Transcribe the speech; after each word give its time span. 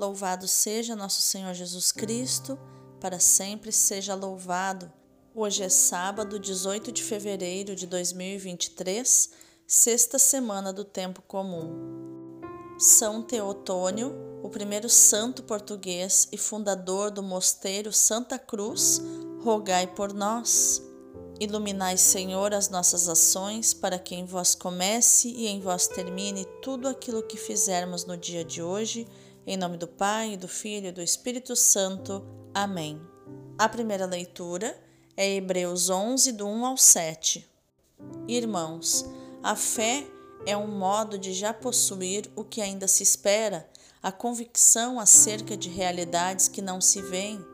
Louvado 0.00 0.48
seja 0.48 0.96
nosso 0.96 1.20
Senhor 1.20 1.52
Jesus 1.52 1.92
Cristo, 1.92 2.58
para 2.98 3.20
sempre 3.20 3.70
seja 3.70 4.14
louvado. 4.14 4.90
Hoje 5.34 5.62
é 5.62 5.68
sábado, 5.68 6.38
18 6.38 6.90
de 6.90 7.02
fevereiro 7.02 7.76
de 7.76 7.86
2023, 7.86 9.30
sexta 9.66 10.18
semana 10.18 10.72
do 10.72 10.86
tempo 10.86 11.20
comum. 11.20 12.40
São 12.78 13.20
Teotônio, 13.22 14.14
o 14.42 14.48
primeiro 14.48 14.88
santo 14.88 15.42
português 15.42 16.26
e 16.32 16.38
fundador 16.38 17.10
do 17.10 17.22
mosteiro 17.22 17.92
Santa 17.92 18.38
Cruz, 18.38 19.02
rogai 19.42 19.86
por 19.86 20.14
nós. 20.14 20.82
Iluminai, 21.38 21.98
Senhor, 21.98 22.54
as 22.54 22.70
nossas 22.70 23.06
ações, 23.06 23.74
para 23.74 23.98
que 23.98 24.14
em 24.14 24.24
vós 24.24 24.54
comece 24.54 25.28
e 25.28 25.46
em 25.46 25.60
vós 25.60 25.86
termine 25.86 26.46
tudo 26.62 26.88
aquilo 26.88 27.22
que 27.22 27.36
fizermos 27.36 28.06
no 28.06 28.16
dia 28.16 28.42
de 28.42 28.62
hoje 28.62 29.06
em 29.52 29.56
nome 29.56 29.76
do 29.76 29.88
Pai, 29.88 30.36
do 30.36 30.46
Filho 30.46 30.86
e 30.86 30.92
do 30.92 31.02
Espírito 31.02 31.56
Santo. 31.56 32.24
Amém. 32.54 33.00
A 33.58 33.68
primeira 33.68 34.06
leitura 34.06 34.80
é 35.16 35.28
Hebreus 35.28 35.90
11, 35.90 36.30
do 36.30 36.46
1 36.46 36.66
ao 36.66 36.76
7. 36.76 37.50
Irmãos, 38.28 39.04
a 39.42 39.56
fé 39.56 40.06
é 40.46 40.56
um 40.56 40.68
modo 40.68 41.18
de 41.18 41.32
já 41.32 41.52
possuir 41.52 42.30
o 42.36 42.44
que 42.44 42.60
ainda 42.60 42.86
se 42.86 43.02
espera, 43.02 43.68
a 44.00 44.12
convicção 44.12 45.00
acerca 45.00 45.56
de 45.56 45.68
realidades 45.68 46.46
que 46.46 46.62
não 46.62 46.80
se 46.80 47.02
veem. 47.02 47.44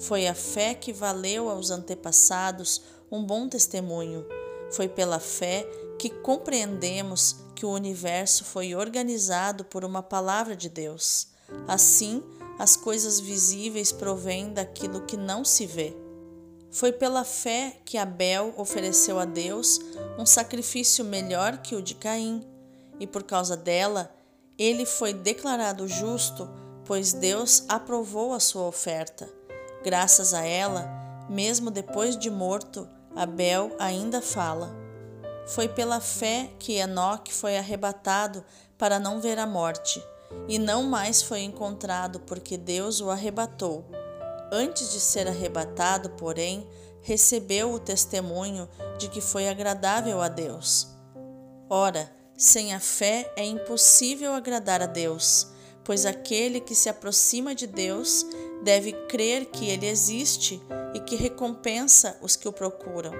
Foi 0.00 0.26
a 0.26 0.34
fé 0.34 0.74
que 0.74 0.92
valeu 0.92 1.48
aos 1.48 1.70
antepassados 1.70 2.82
um 3.08 3.22
bom 3.24 3.48
testemunho. 3.48 4.26
Foi 4.72 4.88
pela 4.88 5.20
fé 5.20 5.64
que 5.96 6.10
compreendemos 6.10 7.36
que 7.54 7.64
o 7.64 7.70
universo 7.70 8.44
foi 8.44 8.74
organizado 8.74 9.64
por 9.64 9.84
uma 9.84 10.02
palavra 10.02 10.56
de 10.56 10.68
Deus. 10.68 11.35
Assim, 11.68 12.22
as 12.58 12.76
coisas 12.76 13.20
visíveis 13.20 13.92
provêm 13.92 14.52
daquilo 14.52 15.02
que 15.02 15.16
não 15.16 15.44
se 15.44 15.66
vê. 15.66 15.96
Foi 16.70 16.92
pela 16.92 17.24
fé 17.24 17.80
que 17.84 17.96
Abel 17.96 18.52
ofereceu 18.56 19.18
a 19.18 19.24
Deus 19.24 19.80
um 20.18 20.26
sacrifício 20.26 21.04
melhor 21.04 21.58
que 21.58 21.74
o 21.74 21.82
de 21.82 21.94
Caim, 21.94 22.46
e 22.98 23.06
por 23.06 23.22
causa 23.22 23.56
dela, 23.56 24.14
ele 24.58 24.86
foi 24.86 25.12
declarado 25.12 25.86
justo, 25.86 26.48
pois 26.84 27.12
Deus 27.12 27.64
aprovou 27.68 28.32
a 28.32 28.40
sua 28.40 28.62
oferta. 28.62 29.28
Graças 29.84 30.32
a 30.32 30.44
ela, 30.44 30.88
mesmo 31.28 31.70
depois 31.70 32.16
de 32.16 32.30
morto, 32.30 32.88
Abel 33.14 33.74
ainda 33.78 34.20
fala. 34.20 34.74
Foi 35.46 35.68
pela 35.68 36.00
fé 36.00 36.50
que 36.58 36.74
Enoque 36.74 37.32
foi 37.32 37.56
arrebatado 37.56 38.44
para 38.76 38.98
não 38.98 39.20
ver 39.20 39.38
a 39.38 39.46
morte, 39.46 40.02
e 40.48 40.58
não 40.58 40.84
mais 40.84 41.22
foi 41.22 41.42
encontrado 41.42 42.20
porque 42.20 42.56
Deus 42.56 43.00
o 43.00 43.10
arrebatou. 43.10 43.84
Antes 44.52 44.92
de 44.92 45.00
ser 45.00 45.26
arrebatado, 45.26 46.10
porém, 46.10 46.66
recebeu 47.02 47.72
o 47.72 47.80
testemunho 47.80 48.68
de 48.98 49.08
que 49.08 49.20
foi 49.20 49.48
agradável 49.48 50.20
a 50.20 50.28
Deus. 50.28 50.88
Ora, 51.68 52.10
sem 52.36 52.74
a 52.74 52.80
fé 52.80 53.32
é 53.36 53.44
impossível 53.44 54.34
agradar 54.34 54.82
a 54.82 54.86
Deus, 54.86 55.48
pois 55.84 56.04
aquele 56.04 56.60
que 56.60 56.74
se 56.74 56.88
aproxima 56.88 57.54
de 57.54 57.66
Deus 57.66 58.26
deve 58.62 58.92
crer 59.06 59.46
que 59.46 59.68
ele 59.68 59.86
existe 59.86 60.60
e 60.94 61.00
que 61.00 61.16
recompensa 61.16 62.18
os 62.20 62.36
que 62.36 62.48
o 62.48 62.52
procuram. 62.52 63.12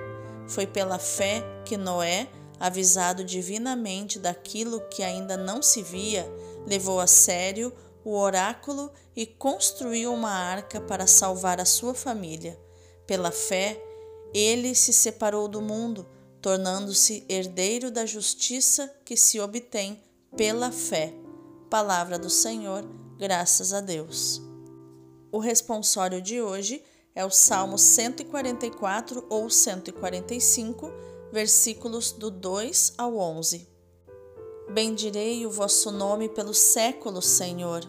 Foi 0.49 0.67
pela 0.67 0.99
fé 0.99 1.43
que 1.65 1.77
Noé, 1.77 2.29
avisado 2.59 3.25
divinamente 3.25 4.19
daquilo 4.19 4.81
que 4.89 5.03
ainda 5.03 5.37
não 5.37 5.63
se 5.63 5.83
via, 5.83 6.27
levou 6.67 7.01
a 7.01 7.07
sério 7.07 7.73
o 8.05 8.17
oráculo 8.17 8.93
e 9.17 9.27
construiu 9.27 10.13
uma 10.13 10.31
arca 10.31 10.81
para 10.81 11.07
salvar 11.07 11.61
a 11.61 11.65
sua 11.65 11.95
família. 11.95 12.59
Pela 13.07 13.33
fé, 13.33 13.83
ele 14.33 14.75
se 14.75 14.93
separou 14.93 15.49
do 15.49 15.61
mundo, 15.61 16.07
tornando-se 16.41 17.25
herdeiro 17.29 17.91
da 17.91 18.07
justiça 18.07 18.93
que 19.05 19.17
se 19.17 19.41
obtém 19.41 20.01
pela 20.37 20.71
fé. 20.71 21.15
Palavra 21.71 22.19
do 22.19 22.31
Senhor, 22.31 22.85
graças 23.19 23.73
a 23.73 23.81
Deus. 23.81 24.41
O 25.33 25.39
responsório 25.39 26.23
de 26.23 26.41
hoje 26.41 26.85
é 27.15 27.25
o 27.25 27.31
Salmo 27.31 27.77
144 27.77 29.27
ou 29.29 29.51
145, 29.51 30.93
versículos 31.33 32.13
do 32.13 32.31
2 32.31 32.95
ao 32.97 33.17
11. 33.17 33.76
Bendirei 34.69 35.47
o 35.47 35.51
vosso 35.51 35.93
nome 35.93 36.29
pelos 36.29 36.59
séculos, 36.59 37.25
Senhor. 37.25 37.85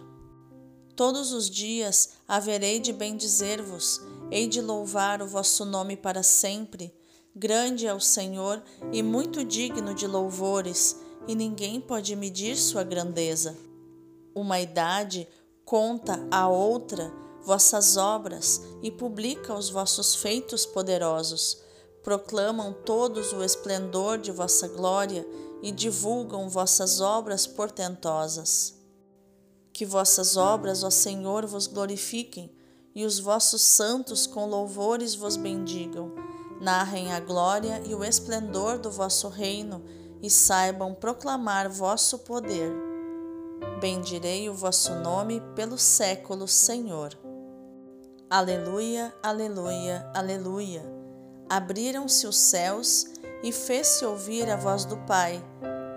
Todos 0.96 1.34
os 1.34 1.50
dias 1.50 2.10
haverei 2.28 2.80
de 2.80 2.94
bendizer-vos, 2.94 4.00
hei 4.32 4.48
de 4.48 4.62
louvar 4.62 5.22
o 5.22 5.28
vosso 5.28 5.66
nome 5.66 5.98
para 5.98 6.22
sempre. 6.22 6.94
Grande 7.36 7.88
é 7.88 7.94
o 7.94 8.00
Senhor 8.00 8.64
e 8.92 9.02
muito 9.02 9.44
digno 9.44 9.94
de 9.94 10.06
louvores, 10.06 10.96
e 11.28 11.36
ninguém 11.36 11.82
pode 11.82 12.16
medir 12.16 12.56
sua 12.56 12.84
grandeza. 12.84 13.58
Uma 14.34 14.60
idade 14.60 15.28
conta 15.66 16.26
a 16.30 16.48
outra, 16.48 17.12
vossas 17.42 17.98
obras 17.98 18.62
e 18.84 18.92
publica 18.92 19.54
os 19.54 19.70
vossos 19.70 20.16
feitos 20.16 20.66
poderosos. 20.66 21.58
Proclamam 22.04 22.72
todos 22.72 23.34
o 23.34 23.44
esplendor 23.44 24.18
de 24.18 24.32
vossa 24.32 24.68
glória 24.68 25.28
e 25.62 25.72
divulgam 25.72 26.50
vossas 26.50 27.02
obras 27.02 27.48
portentosas. 27.48 28.76
Que 29.74 29.86
vossas 29.86 30.38
obras, 30.38 30.84
ó 30.84 30.90
Senhor, 30.90 31.46
vos 31.46 31.68
glorifiquem 31.68 32.52
e 32.96 33.06
os 33.06 33.20
vossos 33.20 33.62
santos 33.62 34.26
com 34.26 34.48
louvores 34.48 35.14
vos 35.14 35.38
bendigam. 35.38 36.12
Narrem 36.60 37.14
a 37.14 37.20
glória 37.20 37.82
e 37.86 37.94
o 37.94 38.04
esplendor 38.04 38.80
do 38.80 38.90
vosso 38.90 39.28
reino 39.28 39.84
e 40.22 40.30
saibam 40.30 40.94
proclamar 40.94 41.70
vosso 41.70 42.20
poder. 42.20 42.74
Bendirei 43.80 44.50
o 44.50 44.54
vosso 44.54 44.96
nome 44.96 45.42
pelo 45.56 45.78
século, 45.78 46.48
Senhor. 46.48 47.18
Aleluia, 48.30 49.14
aleluia, 49.22 50.12
aleluia. 50.14 50.84
Abriram-se 51.50 52.28
os 52.28 52.36
céus 52.36 53.06
e 53.44 53.52
fez-se 53.52 54.06
ouvir 54.06 54.50
a 54.50 54.56
voz 54.56 54.86
do 54.86 54.98
Pai. 54.98 55.44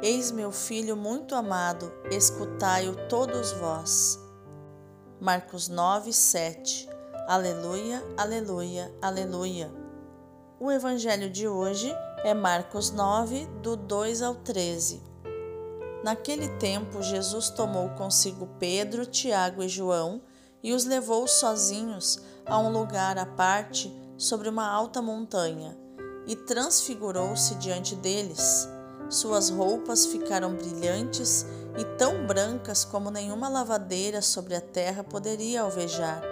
Eis 0.02 0.30
meu 0.30 0.52
filho 0.52 0.96
muito 0.96 1.34
amado, 1.34 1.92
escutai-o 2.10 3.08
todos 3.08 3.52
vós. 3.52 4.18
Marcos 5.20 5.68
9, 5.68 6.12
7. 6.12 6.88
Aleluia, 7.28 8.02
aleluia, 8.16 8.92
aleluia. 9.00 9.70
O 10.58 10.70
evangelho 10.70 11.30
de 11.30 11.46
hoje 11.46 11.94
é 12.24 12.34
Marcos 12.34 12.90
9, 12.90 13.46
do 13.62 13.76
2 13.76 14.22
ao 14.22 14.34
13. 14.34 15.02
Naquele 16.02 16.48
tempo, 16.56 17.02
Jesus 17.02 17.50
tomou 17.50 17.90
consigo 17.90 18.46
Pedro, 18.58 19.04
Tiago 19.04 19.62
e 19.62 19.68
João 19.68 20.22
e 20.62 20.72
os 20.72 20.84
levou 20.84 21.26
sozinhos 21.26 22.20
a 22.46 22.58
um 22.58 22.72
lugar 22.72 23.18
à 23.18 23.26
parte 23.26 23.94
sobre 24.16 24.48
uma 24.48 24.66
alta 24.66 25.00
montanha 25.02 25.76
e 26.26 26.36
transfigurou-se 26.36 27.54
diante 27.56 27.94
deles. 27.94 28.68
Suas 29.08 29.50
roupas 29.50 30.06
ficaram 30.06 30.54
brilhantes 30.54 31.44
e 31.78 31.84
tão 31.96 32.26
brancas 32.26 32.84
como 32.84 33.10
nenhuma 33.10 33.48
lavadeira 33.48 34.22
sobre 34.22 34.54
a 34.54 34.60
terra 34.60 35.02
poderia 35.02 35.62
alvejar. 35.62 36.22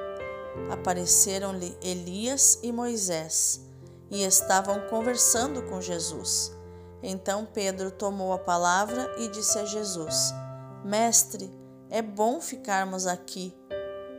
Apareceram-lhe 0.70 1.76
Elias 1.82 2.58
e 2.62 2.72
Moisés 2.72 3.60
e 4.10 4.24
estavam 4.24 4.80
conversando 4.88 5.62
com 5.62 5.80
Jesus. 5.80 6.52
Então 7.02 7.46
Pedro 7.46 7.90
tomou 7.90 8.32
a 8.32 8.38
palavra 8.38 9.14
e 9.18 9.28
disse 9.28 9.58
a 9.58 9.64
Jesus: 9.64 10.32
Mestre, 10.84 11.52
é 11.90 12.02
bom 12.02 12.40
ficarmos 12.40 13.06
aqui 13.06 13.54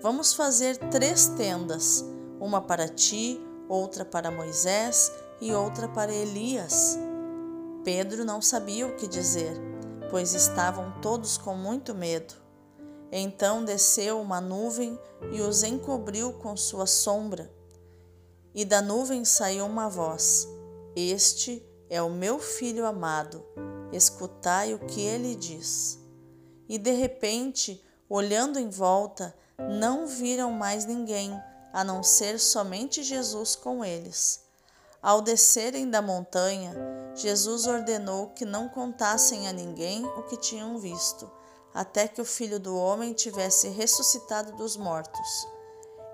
Vamos 0.01 0.33
fazer 0.33 0.77
três 0.77 1.27
tendas, 1.27 2.05
uma 2.39 2.61
para 2.61 2.87
ti, 2.87 3.37
outra 3.67 4.05
para 4.05 4.31
Moisés 4.31 5.11
e 5.41 5.53
outra 5.53 5.87
para 5.87 6.13
Elias. 6.13 6.97
Pedro 7.83 8.25
não 8.25 8.41
sabia 8.41 8.85
o 8.85 8.95
que 8.95 9.07
dizer, 9.07 9.53
pois 10.09 10.33
estavam 10.33 10.99
todos 11.01 11.37
com 11.37 11.55
muito 11.55 11.95
medo. 11.95 12.33
Então 13.11 13.63
desceu 13.63 14.19
uma 14.21 14.39
nuvem 14.39 14.99
e 15.31 15.41
os 15.41 15.63
encobriu 15.63 16.33
com 16.33 16.55
sua 16.55 16.85
sombra. 16.85 17.51
E 18.53 18.65
da 18.65 18.81
nuvem 18.81 19.25
saiu 19.25 19.65
uma 19.65 19.89
voz: 19.89 20.47
Este 20.95 21.65
é 21.89 22.01
o 22.01 22.09
meu 22.09 22.39
filho 22.39 22.85
amado, 22.85 23.43
escutai 23.91 24.73
o 24.73 24.79
que 24.79 25.01
ele 25.01 25.35
diz. 25.35 25.99
E 26.67 26.77
de 26.77 26.91
repente, 26.91 27.83
olhando 28.07 28.59
em 28.59 28.69
volta, 28.69 29.35
não 29.57 30.05
viram 30.05 30.51
mais 30.51 30.85
ninguém, 30.85 31.31
a 31.73 31.83
não 31.83 32.03
ser 32.03 32.39
somente 32.39 33.01
Jesus 33.01 33.55
com 33.55 33.83
eles. 33.83 34.48
Ao 35.01 35.21
descerem 35.21 35.89
da 35.89 36.01
montanha, 36.01 36.75
Jesus 37.15 37.65
ordenou 37.65 38.31
que 38.31 38.43
não 38.43 38.67
contassem 38.67 39.47
a 39.47 39.53
ninguém 39.53 40.05
o 40.05 40.23
que 40.23 40.35
tinham 40.35 40.77
visto, 40.77 41.31
até 41.73 42.05
que 42.05 42.19
o 42.19 42.25
filho 42.25 42.59
do 42.59 42.75
homem 42.75 43.13
tivesse 43.13 43.69
ressuscitado 43.69 44.57
dos 44.57 44.75
mortos. 44.75 45.47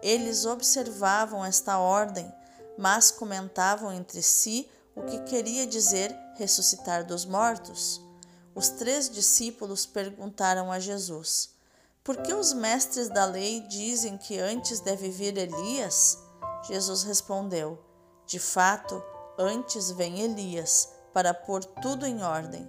Eles 0.04 0.46
observavam 0.46 1.44
esta 1.44 1.80
ordem, 1.80 2.32
mas 2.78 3.10
comentavam 3.10 3.92
entre 3.92 4.22
si 4.22 4.70
o 4.96 5.02
que 5.02 5.20
queria 5.22 5.66
dizer 5.66 6.16
ressuscitar 6.36 7.04
dos 7.04 7.26
mortos. 7.26 8.00
Os 8.54 8.70
três 8.70 9.10
discípulos 9.10 9.88
perguntaram 9.88 10.72
a 10.72 10.80
Jesus: 10.80 11.50
Por 12.04 12.18
que 12.18 12.36
os 12.36 12.54
mestres 12.54 13.10
da 13.10 13.26
lei 13.26 13.62
dizem 13.62 14.16
que 14.16 14.38
antes 14.38 14.80
deve 14.80 15.10
vir 15.10 15.36
Elias? 15.36 16.20
Jesus 16.68 17.02
respondeu: 17.02 17.84
De 18.26 18.40
fato, 18.40 19.04
antes 19.38 19.92
vem 19.92 20.22
Elias 20.22 20.90
para 21.14 21.34
pôr 21.34 21.64
tudo 21.64 22.06
em 22.06 22.24
ordem. 22.24 22.68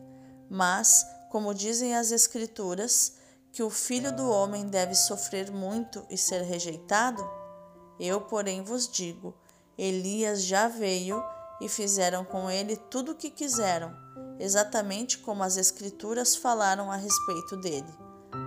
Mas, 0.48 1.04
como 1.30 1.54
dizem 1.54 1.96
as 1.96 2.10
Escrituras, 2.10 3.14
que 3.52 3.62
o 3.62 3.70
filho 3.70 4.14
do 4.14 4.28
homem 4.30 4.68
deve 4.68 4.94
sofrer 4.94 5.50
muito 5.50 6.04
e 6.10 6.18
ser 6.18 6.42
rejeitado? 6.42 7.26
Eu, 7.98 8.20
porém, 8.20 8.62
vos 8.62 8.88
digo: 8.88 9.34
Elias 9.78 10.42
já 10.42 10.68
veio 10.68 11.22
e 11.60 11.68
fizeram 11.68 12.24
com 12.24 12.50
ele 12.50 12.76
tudo 12.76 13.12
o 13.12 13.14
que 13.14 13.30
quiseram, 13.30 13.92
exatamente 14.38 15.18
como 15.18 15.42
as 15.42 15.56
Escrituras 15.56 16.36
falaram 16.36 16.92
a 16.92 16.96
respeito 16.96 17.56
dele. 17.56 17.92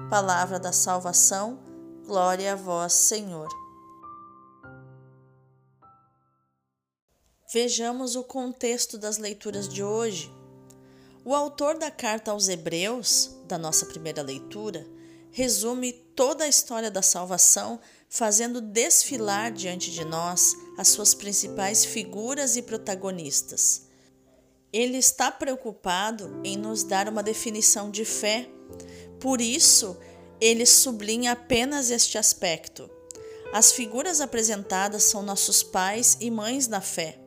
Palavra 0.10 0.60
da 0.60 0.72
salvação, 0.72 1.60
glória 2.06 2.54
a 2.54 2.56
vós, 2.56 2.94
Senhor. 2.94 3.48
Vejamos 7.52 8.16
o 8.16 8.24
contexto 8.24 8.96
das 8.96 9.18
leituras 9.18 9.68
de 9.68 9.82
hoje. 9.84 10.32
O 11.26 11.34
autor 11.34 11.80
da 11.80 11.90
carta 11.90 12.30
aos 12.30 12.48
Hebreus, 12.48 13.32
da 13.48 13.58
nossa 13.58 13.88
primeira 13.88 14.22
leitura, 14.22 14.86
resume 15.32 15.92
toda 15.92 16.44
a 16.44 16.48
história 16.48 16.92
da 16.92 17.02
salvação, 17.02 17.80
fazendo 18.08 18.62
desfilar 18.62 19.52
diante 19.52 19.90
de 19.90 20.06
nós 20.06 20.56
as 20.78 20.90
suas 20.90 21.16
principais 21.16 21.84
figuras 21.84 22.56
e 22.56 22.62
protagonistas. 22.62 23.88
Ele 24.72 24.98
está 24.98 25.32
preocupado 25.32 26.40
em 26.44 26.56
nos 26.56 26.84
dar 26.84 27.10
uma 27.10 27.24
definição 27.24 27.90
de 27.90 28.06
fé, 28.06 28.48
por 29.20 29.42
isso, 29.42 29.98
ele 30.40 30.68
sublinha 30.68 31.32
apenas 31.32 31.90
este 31.90 32.16
aspecto. 32.16 32.88
As 33.52 33.72
figuras 33.72 34.22
apresentadas 34.22 35.02
são 35.06 35.24
nossos 35.24 35.64
pais 35.64 36.16
e 36.20 36.30
mães 36.30 36.68
na 36.68 36.80
fé 36.80 37.20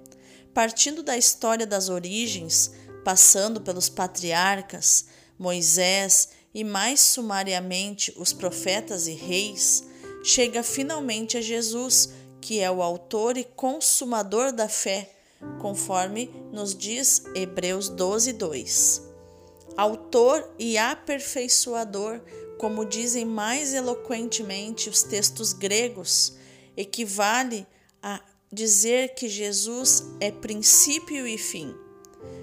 partindo 0.55 1.03
da 1.03 1.17
história 1.17 1.67
das 1.67 1.89
origens, 1.89 2.73
passando 3.05 3.61
pelos 3.61 3.89
patriarcas, 3.89 5.07
Moisés 5.39 6.29
e 6.55 6.63
mais 6.63 7.01
sumariamente 7.01 8.13
os 8.17 8.33
profetas 8.33 9.07
e 9.07 9.13
reis, 9.13 9.85
chega 10.23 10.63
finalmente 10.63 11.37
a 11.37 11.41
Jesus, 11.41 12.11
que 12.41 12.61
é 12.61 12.71
o 12.71 12.83
autor 12.83 13.37
e 13.37 13.45
consumador 13.45 14.53
da 14.53 14.69
fé, 14.69 15.11
conforme 15.61 16.31
nos 16.53 16.75
diz 16.75 17.25
Hebreus 17.35 17.89
12, 17.89 18.33
2. 18.35 19.03
Autor 19.77 20.49
e 20.59 20.77
aperfeiçoador, 20.77 22.21
como 22.59 22.85
dizem 22.85 23.25
mais 23.25 23.73
eloquentemente 23.73 24.89
os 24.89 25.03
textos 25.03 25.53
gregos, 25.53 26.35
equivale 26.77 27.67
a 28.03 28.21
dizer 28.53 29.15
que 29.15 29.29
Jesus 29.29 30.05
é 30.21 30.31
princípio 30.31 31.27
e 31.27 31.39
fim. 31.39 31.75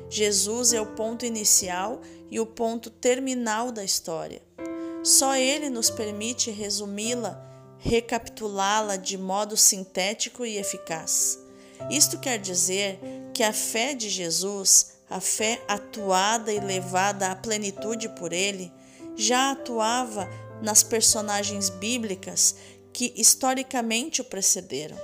Jesus 0.09 0.73
é 0.73 0.81
o 0.81 0.95
ponto 0.95 1.23
inicial 1.23 2.01
e 2.31 2.39
o 2.39 2.45
ponto 2.45 2.89
terminal 2.89 3.71
da 3.71 3.83
história. 3.83 4.41
Só 5.03 5.35
ele 5.35 5.69
nos 5.69 5.89
permite 5.91 6.50
resumi-la, 6.50 7.39
recapitulá-la 7.77 8.95
de 8.95 9.17
modo 9.17 9.56
sintético 9.56 10.44
e 10.45 10.57
eficaz. 10.57 11.38
Isto 11.91 12.19
quer 12.19 12.39
dizer 12.39 13.00
que 13.33 13.44
a 13.44 13.53
fé 13.53 13.94
de 13.94 14.09
Jesus, 14.09 14.94
a 15.09 15.21
fé 15.21 15.63
atuada 15.67 16.51
e 16.51 16.59
levada 16.59 17.31
à 17.31 17.35
plenitude 17.35 18.09
por 18.09 18.33
ele, 18.33 18.71
já 19.15 19.51
atuava 19.51 20.27
nas 20.62 20.81
personagens 20.81 21.69
bíblicas 21.69 22.55
que 22.91 23.13
historicamente 23.15 24.21
o 24.21 24.25
precederam. 24.25 24.97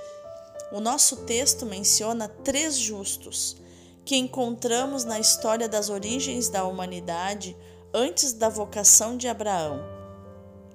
O 0.76 0.80
nosso 0.80 1.24
texto 1.24 1.64
menciona 1.64 2.28
três 2.28 2.76
justos 2.76 3.56
que 4.04 4.14
encontramos 4.14 5.04
na 5.04 5.18
história 5.18 5.66
das 5.66 5.88
origens 5.88 6.50
da 6.50 6.64
humanidade 6.64 7.56
antes 7.94 8.34
da 8.34 8.50
vocação 8.50 9.16
de 9.16 9.26
Abraão: 9.26 9.80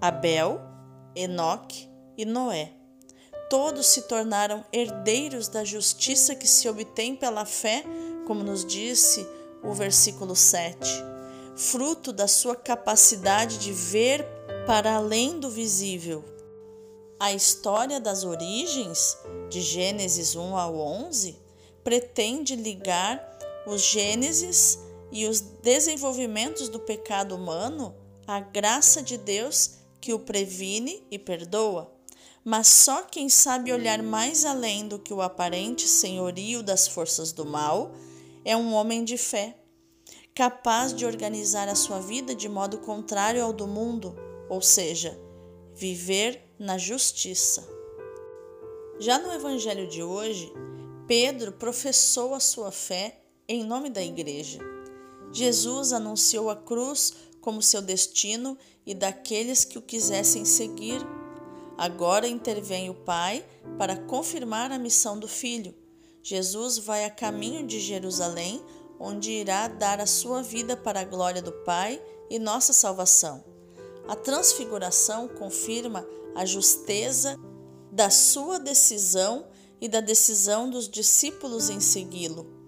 Abel, 0.01 0.59
Enoque 1.15 1.87
e 2.17 2.25
Noé. 2.25 2.73
Todos 3.47 3.85
se 3.85 4.01
tornaram 4.07 4.65
herdeiros 4.73 5.47
da 5.47 5.63
justiça 5.63 6.33
que 6.33 6.47
se 6.47 6.67
obtém 6.67 7.15
pela 7.15 7.45
fé, 7.45 7.83
como 8.25 8.43
nos 8.43 8.65
disse 8.65 9.23
o 9.63 9.71
versículo 9.71 10.35
7, 10.35 10.89
fruto 11.55 12.11
da 12.11 12.27
sua 12.27 12.55
capacidade 12.55 13.59
de 13.59 13.71
ver 13.71 14.25
para 14.65 14.95
além 14.95 15.39
do 15.39 15.47
visível 15.47 16.25
a 17.21 17.31
história 17.31 17.99
das 17.99 18.23
origens, 18.23 19.15
de 19.47 19.61
Gênesis 19.61 20.35
1 20.35 20.57
ao 20.57 20.75
11, 20.75 21.37
pretende 21.83 22.55
ligar 22.55 23.23
os 23.67 23.83
Gênesis 23.83 24.79
e 25.11 25.27
os 25.27 25.39
desenvolvimentos 25.39 26.67
do 26.67 26.79
pecado 26.79 27.35
humano 27.35 27.93
à 28.25 28.39
graça 28.39 29.03
de 29.03 29.19
Deus 29.19 29.73
que 30.01 30.15
o 30.15 30.19
previne 30.19 31.05
e 31.11 31.19
perdoa. 31.19 31.93
Mas 32.43 32.67
só 32.67 33.03
quem 33.03 33.29
sabe 33.29 33.71
olhar 33.71 34.01
mais 34.01 34.43
além 34.43 34.87
do 34.87 34.97
que 34.97 35.13
o 35.13 35.21
aparente 35.21 35.87
senhorio 35.87 36.63
das 36.63 36.87
forças 36.87 37.31
do 37.31 37.45
mal 37.45 37.91
é 38.43 38.57
um 38.57 38.73
homem 38.73 39.03
de 39.03 39.15
fé, 39.15 39.55
capaz 40.33 40.91
de 40.91 41.05
organizar 41.05 41.69
a 41.69 41.75
sua 41.75 41.99
vida 41.99 42.33
de 42.33 42.49
modo 42.49 42.79
contrário 42.79 43.43
ao 43.43 43.53
do 43.53 43.67
mundo, 43.67 44.17
ou 44.49 44.59
seja, 44.59 45.15
viver 45.81 46.39
na 46.59 46.77
justiça. 46.77 47.67
Já 48.99 49.17
no 49.17 49.33
evangelho 49.33 49.87
de 49.87 50.03
hoje, 50.03 50.53
Pedro 51.07 51.53
professou 51.53 52.35
a 52.35 52.39
sua 52.39 52.71
fé 52.71 53.19
em 53.47 53.63
nome 53.63 53.89
da 53.89 54.03
igreja. 54.03 54.59
Jesus 55.33 55.91
anunciou 55.91 56.51
a 56.51 56.55
cruz 56.55 57.13
como 57.41 57.63
seu 57.63 57.81
destino 57.81 58.55
e 58.85 58.93
daqueles 58.93 59.65
que 59.65 59.79
o 59.79 59.81
quisessem 59.81 60.45
seguir. 60.45 61.01
Agora 61.75 62.27
intervém 62.27 62.91
o 62.91 62.93
Pai 62.93 63.43
para 63.79 63.97
confirmar 63.97 64.71
a 64.71 64.77
missão 64.77 65.17
do 65.17 65.27
Filho. 65.27 65.73
Jesus 66.21 66.77
vai 66.77 67.05
a 67.05 67.09
caminho 67.09 67.65
de 67.65 67.79
Jerusalém, 67.79 68.63
onde 68.99 69.31
irá 69.31 69.67
dar 69.67 69.99
a 69.99 70.05
sua 70.05 70.43
vida 70.43 70.77
para 70.77 70.99
a 70.99 71.05
glória 71.05 71.41
do 71.41 71.51
Pai 71.51 71.99
e 72.29 72.37
nossa 72.37 72.71
salvação. 72.71 73.50
A 74.07 74.15
transfiguração 74.15 75.27
confirma 75.27 76.05
a 76.35 76.45
justeza 76.45 77.37
da 77.91 78.09
sua 78.09 78.59
decisão 78.59 79.45
e 79.79 79.87
da 79.87 79.99
decisão 79.99 80.69
dos 80.69 80.87
discípulos 80.87 81.69
em 81.69 81.79
segui-lo. 81.79 82.61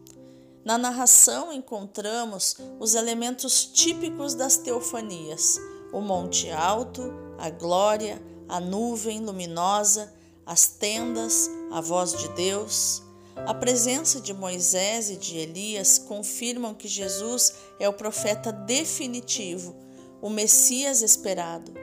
Na 0.66 0.78
narração 0.78 1.52
encontramos 1.52 2.56
os 2.80 2.96
elementos 2.96 3.66
típicos 3.66 4.34
das 4.34 4.58
teofanias: 4.58 5.60
o 5.92 6.00
monte 6.00 6.50
alto, 6.50 7.14
a 7.38 7.50
glória, 7.50 8.22
a 8.48 8.60
nuvem 8.60 9.20
luminosa, 9.20 10.14
as 10.46 10.68
tendas, 10.68 11.50
a 11.72 11.82
voz 11.82 12.14
de 12.18 12.30
Deus. 12.30 13.04
A 13.36 13.54
presença 13.54 14.22
de 14.22 14.34
Moisés 14.34 15.10
e 15.10 15.18
de 15.18 15.38
Elias 15.38 15.98
confirmam 15.98 16.74
que 16.74 16.88
Jesus 16.88 17.54
é 17.80 17.90
o 17.90 17.94
profeta 17.94 18.52
definitivo, 18.52 19.76
o 20.24 20.30
Messias 20.30 21.02
esperado. 21.02 21.74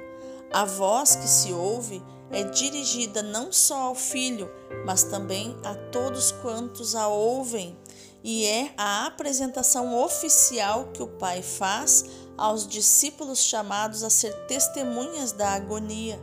A 0.50 0.64
voz 0.64 1.14
que 1.14 1.28
se 1.28 1.52
ouve 1.52 2.02
é 2.30 2.42
dirigida 2.42 3.22
não 3.22 3.52
só 3.52 3.82
ao 3.82 3.94
Filho, 3.94 4.50
mas 4.86 5.04
também 5.04 5.54
a 5.62 5.74
todos 5.92 6.32
quantos 6.32 6.94
a 6.94 7.06
ouvem, 7.06 7.78
e 8.24 8.46
é 8.46 8.72
a 8.78 9.04
apresentação 9.04 9.94
oficial 10.02 10.86
que 10.86 11.02
o 11.02 11.06
Pai 11.06 11.42
faz 11.42 12.06
aos 12.38 12.66
discípulos 12.66 13.40
chamados 13.40 14.02
a 14.02 14.08
ser 14.08 14.32
testemunhas 14.46 15.32
da 15.32 15.50
agonia. 15.50 16.18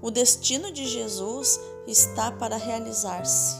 O 0.00 0.12
destino 0.12 0.70
de 0.70 0.86
Jesus 0.86 1.58
está 1.84 2.30
para 2.30 2.56
realizar-se. 2.56 3.56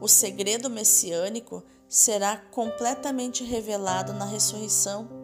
O 0.00 0.08
segredo 0.08 0.68
messiânico 0.68 1.62
será 1.88 2.36
completamente 2.36 3.44
revelado 3.44 4.12
na 4.12 4.24
ressurreição. 4.24 5.23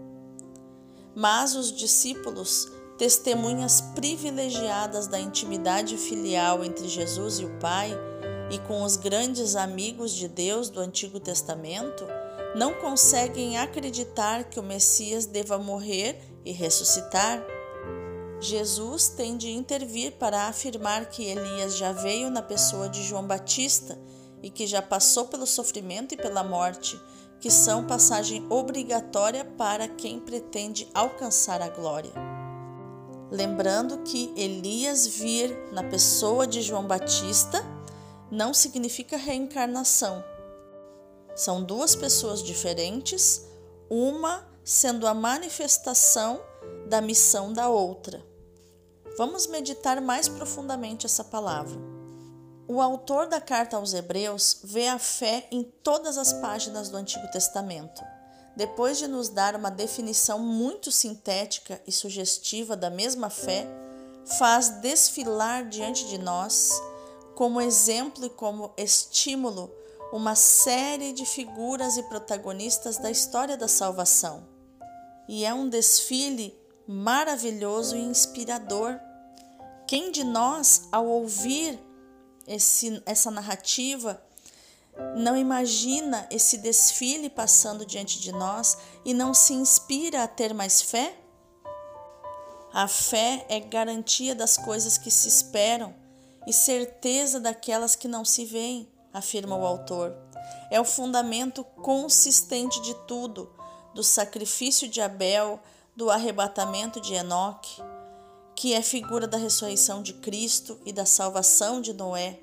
Mas 1.21 1.55
os 1.55 1.71
discípulos 1.71 2.73
testemunhas 2.97 3.83
privilegiadas 3.95 5.07
da 5.07 5.21
intimidade 5.21 5.99
filial 5.99 6.65
entre 6.65 6.89
Jesus 6.89 7.41
e 7.41 7.45
o 7.45 7.59
Pai 7.59 7.93
e 8.51 8.59
com 8.61 8.83
os 8.83 8.97
grandes 8.97 9.55
amigos 9.55 10.13
de 10.13 10.27
Deus 10.27 10.71
do 10.71 10.81
Antigo 10.81 11.21
Testamento, 11.21 12.07
não 12.57 12.73
conseguem 12.73 13.59
acreditar 13.59 14.45
que 14.45 14.59
o 14.59 14.63
Messias 14.63 15.27
deva 15.27 15.59
morrer 15.59 16.19
e 16.43 16.53
ressuscitar. 16.53 17.45
Jesus 18.41 19.11
tem 19.11 19.37
de 19.37 19.51
intervir 19.51 20.13
para 20.13 20.49
afirmar 20.49 21.11
que 21.11 21.23
Elias 21.23 21.77
já 21.77 21.93
veio 21.93 22.31
na 22.31 22.41
pessoa 22.41 22.89
de 22.89 23.03
João 23.03 23.27
Batista 23.27 23.99
e 24.43 24.49
que 24.49 24.67
já 24.67 24.81
passou 24.81 25.27
pelo 25.27 25.47
sofrimento 25.47 26.15
e 26.15 26.17
pela 26.17 26.43
morte, 26.43 26.99
que 27.41 27.51
são 27.51 27.87
passagem 27.87 28.47
obrigatória 28.51 29.45
para 29.45 29.89
quem 29.89 30.21
pretende 30.21 30.87
alcançar 30.93 31.63
a 31.63 31.69
glória. 31.69 32.13
Lembrando 33.31 33.99
que 34.03 34.33
Elias 34.37 35.07
vir 35.07 35.57
na 35.73 35.83
pessoa 35.83 36.47
de 36.47 36.61
João 36.61 36.87
Batista 36.87 37.65
não 38.31 38.53
significa 38.53 39.17
reencarnação. 39.17 40.23
São 41.35 41.63
duas 41.63 41.95
pessoas 41.95 42.43
diferentes, 42.43 43.47
uma 43.89 44.47
sendo 44.63 45.07
a 45.07 45.15
manifestação 45.15 46.41
da 46.87 47.01
missão 47.01 47.53
da 47.53 47.69
outra. 47.69 48.23
Vamos 49.17 49.47
meditar 49.47 50.01
mais 50.01 50.29
profundamente 50.29 51.07
essa 51.07 51.25
palavra. 51.25 51.90
O 52.73 52.81
autor 52.81 53.27
da 53.27 53.41
carta 53.41 53.77
aos 53.77 53.93
Hebreus 53.93 54.61
vê 54.63 54.87
a 54.87 54.97
fé 54.97 55.45
em 55.51 55.65
todas 55.65 56.17
as 56.17 56.33
páginas 56.35 56.89
do 56.89 56.97
Antigo 56.97 57.29
Testamento. 57.33 58.01
Depois 58.55 58.97
de 58.97 59.09
nos 59.09 59.29
dar 59.29 59.57
uma 59.57 59.73
definição 59.73 60.39
muito 60.39 60.93
sintética 60.93 61.83
e 61.85 61.91
sugestiva 61.91 62.77
da 62.77 62.89
mesma 62.89 63.29
fé, 63.29 63.67
faz 64.39 64.69
desfilar 64.69 65.69
diante 65.69 66.07
de 66.07 66.17
nós, 66.17 66.71
como 67.35 67.61
exemplo 67.61 68.25
e 68.25 68.31
como 68.31 68.73
estímulo, 68.77 69.69
uma 70.13 70.37
série 70.37 71.13
de 71.13 71.27
figuras 71.27 71.97
e 71.97 72.05
protagonistas 72.05 72.99
da 72.99 73.11
história 73.11 73.57
da 73.57 73.67
salvação. 73.67 74.47
E 75.27 75.45
é 75.45 75.53
um 75.53 75.69
desfile 75.69 76.57
maravilhoso 76.87 77.97
e 77.97 78.01
inspirador. 78.01 78.97
Quem 79.89 80.13
de 80.13 80.23
nós, 80.23 80.87
ao 80.93 81.05
ouvir 81.09 81.90
esse, 82.51 83.01
essa 83.07 83.31
narrativa, 83.31 84.21
não 85.17 85.37
imagina 85.37 86.27
esse 86.31 86.59
desfile 86.59 87.31
passando 87.31 87.87
diante 87.87 88.21
de 88.21 88.33
nós 88.33 88.77
e 89.05 89.15
não 89.15 89.33
se 89.33 89.55
inspira 89.55 90.25
a 90.25 90.29
ter 90.29 90.53
mais 90.53 90.83
fé? 90.83 91.17
A 92.73 92.89
fé 92.89 93.47
é 93.49 93.61
garantia 93.61 94.35
das 94.35 94.57
coisas 94.57 94.99
que 94.99 95.13
se 95.13 95.29
esperam 95.29 95.95
e 96.47 96.53
certeza 96.53 97.39
daquelas 97.39 97.95
que 97.95 98.09
não 98.09 98.25
se 98.25 98.45
veem, 98.45 98.89
afirma 99.13 99.57
o 99.57 99.65
autor. 99.65 100.17
É 100.73 100.81
o 100.81 100.85
fundamento 100.85 101.63
consistente 101.63 102.81
de 102.83 102.95
tudo, 103.07 103.53
do 103.95 104.03
sacrifício 104.03 104.89
de 104.89 105.01
Abel, 105.01 105.61
do 105.95 106.11
arrebatamento 106.11 107.01
de 107.01 107.15
Enoque, 107.15 107.81
que 108.61 108.75
é 108.75 108.83
figura 108.83 109.27
da 109.27 109.39
ressurreição 109.39 110.03
de 110.03 110.13
Cristo 110.13 110.79
e 110.85 110.93
da 110.93 111.07
salvação 111.07 111.81
de 111.81 111.95
Noé, 111.95 112.39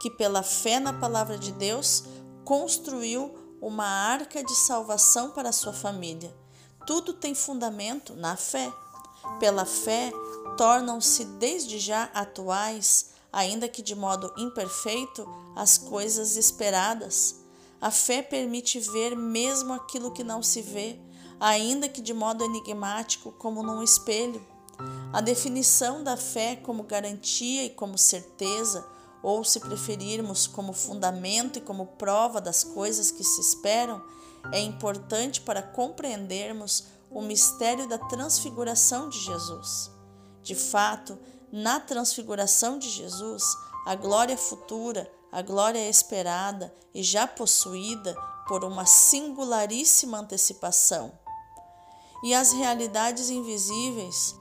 que 0.00 0.10
pela 0.10 0.42
fé 0.42 0.80
na 0.80 0.92
palavra 0.92 1.38
de 1.38 1.52
Deus 1.52 2.02
construiu 2.44 3.32
uma 3.60 3.86
arca 3.86 4.42
de 4.42 4.56
salvação 4.56 5.30
para 5.30 5.52
sua 5.52 5.72
família. 5.72 6.36
Tudo 6.84 7.12
tem 7.12 7.32
fundamento 7.32 8.12
na 8.16 8.36
fé. 8.36 8.72
Pela 9.38 9.64
fé, 9.64 10.10
tornam-se 10.58 11.24
desde 11.24 11.78
já 11.78 12.10
atuais, 12.12 13.10
ainda 13.32 13.68
que 13.68 13.82
de 13.82 13.94
modo 13.94 14.34
imperfeito, 14.36 15.24
as 15.54 15.78
coisas 15.78 16.36
esperadas. 16.36 17.36
A 17.80 17.92
fé 17.92 18.20
permite 18.20 18.80
ver 18.80 19.16
mesmo 19.16 19.74
aquilo 19.74 20.10
que 20.10 20.24
não 20.24 20.42
se 20.42 20.60
vê, 20.60 20.98
ainda 21.38 21.88
que 21.88 22.02
de 22.02 22.12
modo 22.12 22.42
enigmático, 22.42 23.30
como 23.38 23.62
num 23.62 23.80
espelho. 23.80 24.44
A 25.12 25.20
definição 25.20 26.02
da 26.02 26.16
fé 26.16 26.56
como 26.56 26.84
garantia 26.84 27.64
e 27.64 27.70
como 27.70 27.98
certeza, 27.98 28.84
ou 29.22 29.44
se 29.44 29.60
preferirmos 29.60 30.46
como 30.46 30.72
fundamento 30.72 31.58
e 31.58 31.62
como 31.62 31.86
prova 31.86 32.40
das 32.40 32.64
coisas 32.64 33.10
que 33.10 33.22
se 33.22 33.40
esperam, 33.40 34.02
é 34.50 34.60
importante 34.60 35.40
para 35.40 35.62
compreendermos 35.62 36.84
o 37.10 37.20
mistério 37.20 37.86
da 37.86 37.98
transfiguração 37.98 39.08
de 39.08 39.18
Jesus. 39.18 39.90
De 40.42 40.54
fato, 40.54 41.18
na 41.52 41.78
transfiguração 41.78 42.78
de 42.78 42.88
Jesus, 42.88 43.44
a 43.86 43.94
glória 43.94 44.36
futura, 44.36 45.10
a 45.30 45.42
glória 45.42 45.88
esperada 45.88 46.74
e 46.94 47.02
já 47.02 47.26
possuída 47.26 48.16
por 48.48 48.64
uma 48.64 48.86
singularíssima 48.86 50.18
antecipação. 50.18 51.12
E 52.24 52.34
as 52.34 52.52
realidades 52.52 53.30
invisíveis 53.30 54.34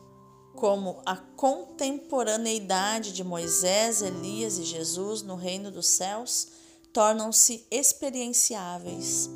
como 0.56 1.02
a 1.06 1.16
contemporaneidade 1.16 3.14
de 3.14 3.24
Moisés, 3.24 4.02
Elias 4.02 4.58
e 4.58 4.64
Jesus 4.64 5.22
no 5.22 5.36
reino 5.36 5.72
dos 5.72 5.88
céus, 5.88 6.48
tornam-se 6.94 7.66
experienciáveis. 7.72 9.30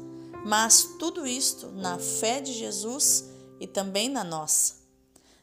Mas 0.45 0.83
tudo 0.99 1.25
isto 1.25 1.71
na 1.71 1.97
fé 1.97 2.39
de 2.41 2.53
Jesus 2.53 3.25
e 3.59 3.65
também 3.65 4.09
na 4.09 4.23
nossa. 4.23 4.75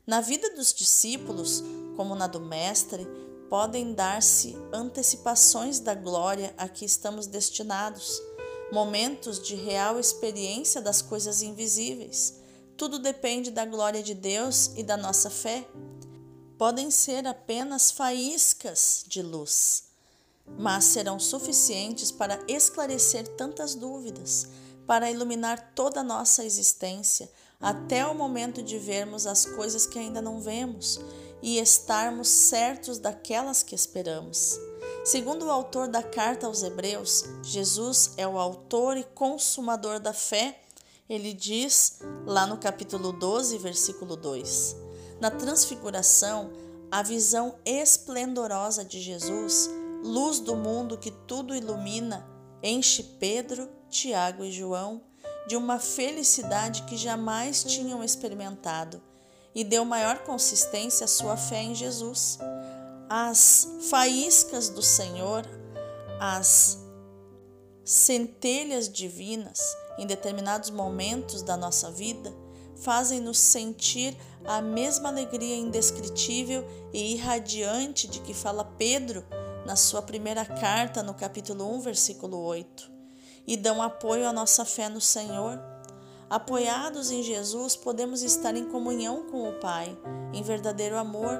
Na 0.06 0.20
vida 0.20 0.54
dos 0.54 0.72
discípulos, 0.72 1.62
como 1.96 2.14
na 2.14 2.26
do 2.26 2.40
Mestre, 2.40 3.06
podem 3.48 3.92
dar-se 3.92 4.56
antecipações 4.72 5.80
da 5.80 5.94
glória 5.94 6.54
a 6.56 6.68
que 6.68 6.84
estamos 6.84 7.26
destinados, 7.26 8.20
momentos 8.72 9.40
de 9.42 9.54
real 9.54 9.98
experiência 9.98 10.80
das 10.80 11.02
coisas 11.02 11.42
invisíveis 11.42 12.41
tudo 12.82 12.98
depende 12.98 13.52
da 13.52 13.64
glória 13.64 14.02
de 14.02 14.12
Deus 14.12 14.72
e 14.74 14.82
da 14.82 14.96
nossa 14.96 15.30
fé. 15.30 15.64
Podem 16.58 16.90
ser 16.90 17.24
apenas 17.28 17.92
faíscas 17.92 19.04
de 19.06 19.22
luz, 19.22 19.84
mas 20.58 20.86
serão 20.86 21.16
suficientes 21.20 22.10
para 22.10 22.42
esclarecer 22.48 23.36
tantas 23.36 23.76
dúvidas, 23.76 24.48
para 24.84 25.08
iluminar 25.08 25.74
toda 25.76 26.00
a 26.00 26.02
nossa 26.02 26.44
existência, 26.44 27.30
até 27.60 28.04
o 28.04 28.16
momento 28.16 28.60
de 28.60 28.76
vermos 28.80 29.28
as 29.28 29.46
coisas 29.46 29.86
que 29.86 30.00
ainda 30.00 30.20
não 30.20 30.40
vemos 30.40 30.98
e 31.40 31.60
estarmos 31.60 32.26
certos 32.26 32.98
daquelas 32.98 33.62
que 33.62 33.76
esperamos. 33.76 34.58
Segundo 35.04 35.46
o 35.46 35.52
autor 35.52 35.86
da 35.86 36.02
carta 36.02 36.48
aos 36.48 36.64
Hebreus, 36.64 37.26
Jesus 37.44 38.10
é 38.16 38.26
o 38.26 38.40
autor 38.40 38.96
e 38.96 39.04
consumador 39.04 40.00
da 40.00 40.12
fé 40.12 40.58
ele 41.08 41.32
diz 41.32 42.00
lá 42.26 42.46
no 42.46 42.56
capítulo 42.56 43.12
12, 43.12 43.58
versículo 43.58 44.16
2: 44.16 44.76
Na 45.20 45.30
transfiguração, 45.30 46.50
a 46.90 47.02
visão 47.02 47.56
esplendorosa 47.64 48.84
de 48.84 49.00
Jesus, 49.00 49.68
luz 50.02 50.40
do 50.40 50.54
mundo 50.56 50.98
que 50.98 51.10
tudo 51.10 51.54
ilumina, 51.54 52.26
enche 52.62 53.02
Pedro, 53.02 53.68
Tiago 53.88 54.44
e 54.44 54.52
João 54.52 55.02
de 55.46 55.56
uma 55.56 55.78
felicidade 55.78 56.82
que 56.82 56.96
jamais 56.96 57.64
tinham 57.64 58.02
experimentado 58.02 59.02
e 59.54 59.64
deu 59.64 59.84
maior 59.84 60.18
consistência 60.18 61.04
à 61.04 61.08
sua 61.08 61.36
fé 61.36 61.62
em 61.62 61.74
Jesus. 61.74 62.38
As 63.08 63.68
faíscas 63.90 64.68
do 64.68 64.82
Senhor, 64.82 65.44
as 66.20 66.78
centelhas 67.84 68.88
divinas, 68.88 69.60
em 69.98 70.06
determinados 70.06 70.70
momentos 70.70 71.42
da 71.42 71.56
nossa 71.56 71.90
vida 71.90 72.32
fazem-nos 72.82 73.38
sentir 73.38 74.16
a 74.44 74.60
mesma 74.60 75.08
alegria 75.08 75.56
indescritível 75.56 76.66
e 76.92 77.14
irradiante 77.14 78.08
de 78.08 78.20
que 78.20 78.34
fala 78.34 78.64
Pedro 78.64 79.24
na 79.64 79.76
sua 79.76 80.02
primeira 80.02 80.44
carta, 80.44 81.02
no 81.02 81.14
capítulo 81.14 81.72
1, 81.76 81.80
versículo 81.80 82.38
8, 82.38 82.90
e 83.46 83.56
dão 83.56 83.80
apoio 83.80 84.26
à 84.26 84.32
nossa 84.32 84.64
fé 84.64 84.88
no 84.88 85.00
Senhor. 85.00 85.60
Apoiados 86.28 87.10
em 87.10 87.22
Jesus, 87.22 87.76
podemos 87.76 88.22
estar 88.22 88.56
em 88.56 88.64
comunhão 88.64 89.26
com 89.30 89.48
o 89.48 89.60
Pai, 89.60 89.96
em 90.32 90.42
verdadeiro 90.42 90.98
amor. 90.98 91.38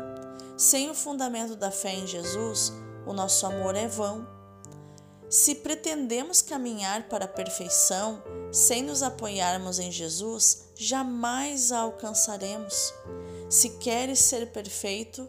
Sem 0.57 0.91
o 0.91 0.95
fundamento 0.95 1.57
da 1.57 1.71
fé 1.71 1.95
em 1.95 2.07
Jesus, 2.07 2.73
o 3.07 3.13
nosso 3.13 3.45
amor 3.47 3.75
é 3.75 3.89
vão 3.89 4.27
se 5.33 5.55
pretendemos 5.55 6.43
caminhar 6.43 7.09
para 7.09 7.25
a 7.25 7.29
perfeição 7.29 8.23
sem 8.53 8.83
nos 8.83 9.03
apoiarmos 9.03 9.79
em 9.79 9.91
Jesus, 9.91 10.69
jamais 10.75 11.73
a 11.73 11.79
alcançaremos. 11.79 12.93
Se 13.49 13.71
queres 13.79 14.19
ser 14.19 14.53
perfeito, 14.53 15.27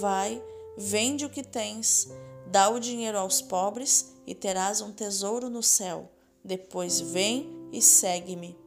vai, 0.00 0.42
vende 0.76 1.24
o 1.24 1.30
que 1.30 1.44
tens, 1.44 2.08
dá 2.48 2.68
o 2.68 2.80
dinheiro 2.80 3.16
aos 3.16 3.40
pobres 3.40 4.16
e 4.26 4.34
terás 4.34 4.80
um 4.80 4.90
tesouro 4.90 5.48
no 5.48 5.62
céu. 5.62 6.10
Depois 6.44 6.98
vem 6.98 7.48
e 7.70 7.80
segue-me. 7.80 8.58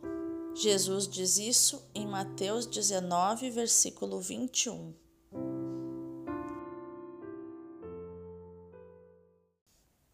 Jesus 0.55 1.05
diz 1.05 1.37
isso 1.37 1.85
em 1.93 2.07
Mateus 2.07 2.65
19, 2.65 3.49
versículo 3.49 4.21
21. 4.21 5.06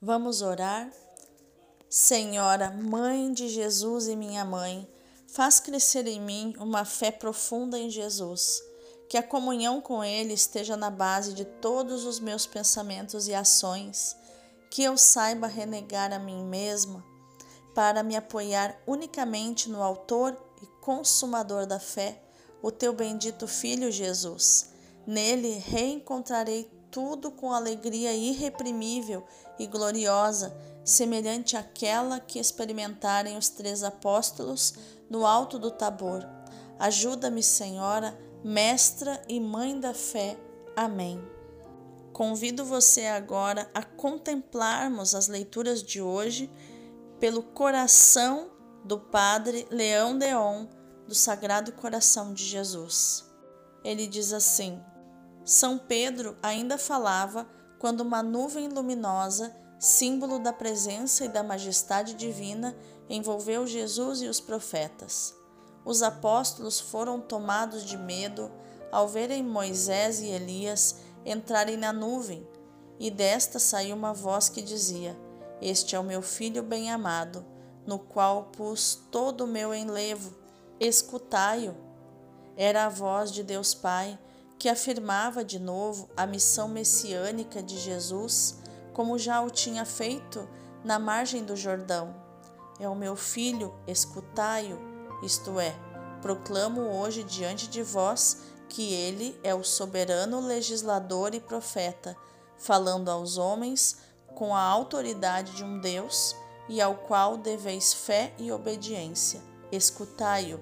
Vamos 0.05 0.41
orar? 0.41 0.91
Senhora, 1.89 2.69
Mãe 2.69 3.31
de 3.31 3.48
Jesus 3.48 4.10
e 4.10 4.17
minha 4.17 4.43
mãe, 4.43 4.86
faz 5.29 5.62
crescer 5.62 6.05
em 6.07 6.19
mim 6.19 6.53
uma 6.60 6.83
fé 6.83 7.10
profunda 7.10 7.79
em 7.79 7.89
Jesus, 7.89 8.62
que 9.07 9.15
a 9.15 9.24
comunhão 9.24 9.79
com 9.79 10.03
Ele 10.03 10.33
esteja 10.33 10.75
na 10.75 10.89
base 10.89 11.33
de 11.33 11.45
todos 11.45 12.03
os 12.03 12.19
meus 12.19 12.45
pensamentos 12.45 13.29
e 13.29 13.33
ações, 13.33 14.13
que 14.69 14.83
eu 14.83 14.98
saiba 14.98 15.48
renegar 15.48 16.12
a 16.12 16.19
mim 16.19 16.43
mesma 16.43 17.01
para 17.74 18.03
me 18.03 18.17
apoiar 18.17 18.77
unicamente 18.86 19.69
no 19.69 19.81
Autor 19.81 20.38
e 20.62 20.65
Consumador 20.81 21.65
da 21.65 21.79
fé, 21.79 22.22
o 22.62 22.69
teu 22.69 22.91
bendito 22.91 23.48
Filho 23.48 23.89
Jesus. 23.89 24.69
Nele 25.07 25.60
reencontrarei 25.60 26.69
tudo 26.93 27.31
com 27.31 27.51
alegria 27.51 28.13
irreprimível 28.13 29.25
e 29.57 29.65
gloriosa, 29.65 30.55
semelhante 30.85 31.57
àquela 31.57 32.19
que 32.19 32.38
experimentarem 32.38 33.35
os 33.35 33.50
três 33.50 33.83
apóstolos 33.83 34.75
no 35.09 35.25
alto 35.25 35.57
do 35.57 35.71
Tabor. 35.71 36.23
Ajuda-me, 36.77 37.41
Senhora, 37.41 38.15
mestra 38.43 39.19
e 39.27 39.39
mãe 39.39 39.79
da 39.79 39.93
fé. 39.93 40.38
Amém. 40.75 41.19
Convido 42.13 42.63
você 42.63 43.07
agora 43.07 43.67
a 43.73 43.81
contemplarmos 43.81 45.15
as 45.15 45.27
leituras 45.27 45.81
de 45.81 46.00
hoje 46.00 46.47
pelo 47.19 47.41
coração 47.41 48.51
do 48.85 49.00
Padre 49.00 49.67
Leão 49.71 50.15
Deon 50.15 50.67
do 51.07 51.15
Sagrado 51.15 51.71
Coração 51.71 52.33
de 52.33 52.43
Jesus. 52.43 53.25
Ele 53.83 54.05
diz 54.05 54.31
assim: 54.31 54.79
São 55.45 55.77
Pedro 55.77 56.38
ainda 56.41 56.77
falava 56.77 57.47
quando 57.79 58.01
uma 58.01 58.23
nuvem 58.23 58.69
luminosa, 58.69 59.55
símbolo 59.77 60.39
da 60.39 60.53
presença 60.53 61.25
e 61.25 61.27
da 61.27 61.43
majestade 61.43 62.13
divina, 62.13 62.75
envolveu 63.09 63.67
Jesus 63.67 64.21
e 64.21 64.27
os 64.27 64.39
profetas. 64.39 65.35
Os 65.83 66.01
apóstolos 66.01 66.79
foram 66.79 67.19
tomados 67.19 67.83
de 67.83 67.97
medo 67.97 68.50
ao 68.91 69.07
verem 69.07 69.43
Moisés 69.43 70.21
e 70.21 70.27
Elias 70.27 70.97
entrarem 71.25 71.75
na 71.75 71.91
nuvem, 71.91 72.47
e 73.00 73.12
desta 73.12 73.59
saiu 73.59 73.95
uma 73.95 74.13
voz 74.13 74.47
que 74.47 74.62
dizia: 74.62 75.17
este 75.65 75.95
é 75.95 76.00
o 76.00 76.03
meu 76.03 76.21
filho 76.21 76.62
bem-amado, 76.62 77.45
no 77.88 77.97
qual 77.97 78.50
pus 78.51 79.00
todo 79.09 79.45
o 79.45 79.47
meu 79.47 79.73
enlevo. 79.73 80.35
Escutai-o. 80.77 81.73
Era 82.57 82.85
a 82.85 82.89
voz 82.89 83.31
de 83.31 83.43
Deus 83.43 83.73
Pai 83.73 84.19
que 84.57 84.69
afirmava 84.69 85.43
de 85.43 85.60
novo 85.60 86.10
a 86.15 86.25
missão 86.25 86.67
messiânica 86.67 87.62
de 87.62 87.77
Jesus, 87.77 88.60
como 88.93 89.17
já 89.17 89.41
o 89.41 89.50
tinha 89.50 89.86
feito 89.86 90.48
na 90.83 91.00
margem 91.00 91.43
do 91.43 91.55
Jordão. 91.55 92.15
É 92.79 92.88
o 92.88 92.95
meu 92.95 93.15
filho, 93.15 93.74
escutai-o, 93.88 94.79
isto 95.24 95.60
é, 95.60 95.75
proclamo 96.22 96.81
hoje 96.81 97.24
diante 97.24 97.67
de 97.67 97.83
vós 97.83 98.43
que 98.69 98.93
ele 98.93 99.39
é 99.43 99.53
o 99.53 99.63
soberano 99.63 100.39
legislador 100.39 101.36
e 101.36 101.39
profeta, 101.39 102.15
falando 102.57 103.10
aos 103.10 103.38
homens 103.38 103.98
com 104.33 104.55
a 104.55 104.62
autoridade 104.62 105.55
de 105.55 105.63
um 105.63 105.79
Deus 105.79 106.36
e 106.67 106.81
ao 106.81 106.95
qual 106.95 107.38
deveis 107.38 107.93
fé 107.93 108.33
e 108.38 108.51
obediência. 108.51 109.41
Escutai-o. 109.72 110.60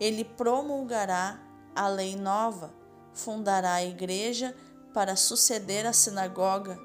Ele 0.00 0.24
promulgará 0.24 1.40
a 1.74 1.86
lei 1.88 2.16
nova, 2.16 2.72
fundará 3.18 3.74
a 3.74 3.84
igreja 3.84 4.54
para 4.94 5.16
suceder 5.16 5.86
a 5.86 5.92
sinagoga, 5.92 6.78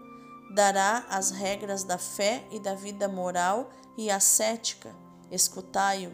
dará 0.54 1.06
as 1.10 1.32
regras 1.32 1.84
da 1.84 1.98
fé 1.98 2.46
e 2.52 2.60
da 2.60 2.75
vida 2.75 3.08
moral 3.08 3.70
e 3.98 4.12
ascética. 4.12 4.94
Escutai-o. 5.32 6.12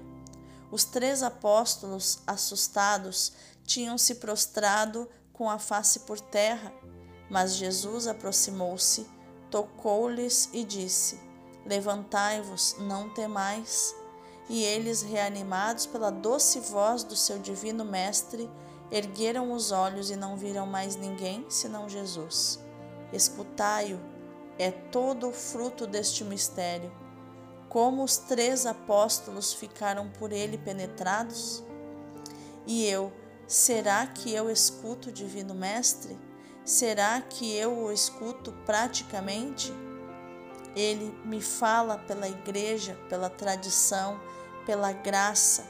Os 0.72 0.84
três 0.84 1.24
apóstolos, 1.24 2.20
assustados, 2.28 3.34
tinham 3.64 3.98
se 3.98 4.16
prostrado 4.16 5.10
com 5.34 5.50
a 5.50 5.58
face 5.58 6.02
por 6.02 6.20
terra, 6.20 6.72
mas 7.30 7.56
Jesus 7.56 8.08
aproximou-se 8.08 9.20
tocou-lhes 9.50 10.50
e 10.54 10.64
disse: 10.64 11.20
Levantai-vos, 11.65 12.76
não 12.80 13.10
temais. 13.10 13.96
E 14.48 14.63
eles, 14.63 15.02
reanimados 15.04 15.86
pela 15.86 16.10
doce 16.10 16.60
voz 16.60 17.04
do 17.04 17.15
seu 17.15 17.38
divino 17.38 17.86
Mestre, 17.86 18.50
ergueram 18.91 19.52
os 19.52 19.71
olhos 19.71 20.10
e 20.10 20.15
não 20.15 20.36
viram 20.36 20.65
mais 20.65 20.95
ninguém 20.95 21.45
senão 21.49 21.88
Jesus. 21.88 22.60
Escutai-o, 23.13 23.99
é 24.58 24.71
todo 24.71 25.30
o 25.30 25.34
fruto 25.34 25.86
deste 25.86 26.23
mistério. 26.23 26.91
Como 27.69 28.04
os 28.04 28.17
três 28.17 28.65
apóstolos 28.65 29.54
ficaram 29.54 30.10
por 30.10 30.32
ele 30.32 30.58
penetrados? 30.58 31.63
E 32.65 32.86
eu, 32.88 33.12
será 33.47 34.06
que 34.08 34.34
eu 34.34 34.49
escuto 34.49 35.10
o 35.10 35.12
divino 35.12 35.54
Mestre? 35.54 36.17
Será 36.65 37.21
que 37.21 37.56
eu 37.56 37.78
o 37.78 37.91
escuto 37.91 38.52
praticamente? 38.65 39.71
Ele 40.75 41.12
me 41.25 41.41
fala 41.41 41.97
pela 41.97 42.28
igreja, 42.28 42.95
pela 43.10 43.30
tradição, 43.30 44.19
pela 44.65 44.91
graça, 44.91 45.65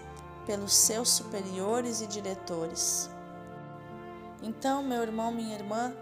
pelos 0.49 0.73
seus 0.73 1.09
superiores 1.09 2.01
e 2.01 2.07
diretores. 2.07 3.07
Então, 4.41 4.81
meu 4.81 5.03
irmão, 5.03 5.31
minha 5.31 5.53
irmã, 5.53 5.93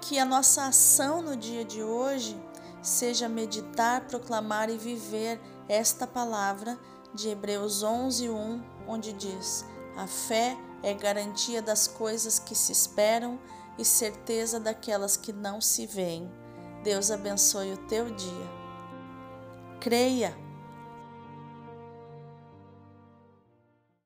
que 0.00 0.20
a 0.20 0.24
nossa 0.24 0.66
ação 0.66 1.20
no 1.20 1.36
dia 1.36 1.64
de 1.64 1.82
hoje 1.82 2.40
seja 2.80 3.28
meditar, 3.28 4.02
proclamar 4.02 4.70
e 4.70 4.78
viver 4.78 5.40
esta 5.68 6.06
palavra 6.06 6.78
de 7.12 7.30
Hebreus 7.30 7.82
11:1, 7.82 8.62
onde 8.86 9.12
diz: 9.12 9.64
"A 9.96 10.06
fé 10.06 10.56
é 10.80 10.94
garantia 10.94 11.60
das 11.60 11.88
coisas 11.88 12.38
que 12.38 12.54
se 12.54 12.70
esperam 12.70 13.36
e 13.76 13.84
certeza 13.84 14.60
daquelas 14.60 15.16
que 15.16 15.32
não 15.32 15.60
se 15.60 15.86
veem. 15.86 16.30
Deus 16.84 17.10
abençoe 17.10 17.72
o 17.72 17.78
teu 17.88 18.14
dia. 18.14 18.50
Creia 19.80 20.36